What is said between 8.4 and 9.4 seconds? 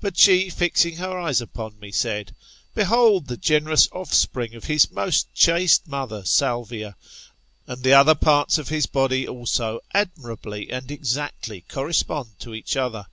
of his body,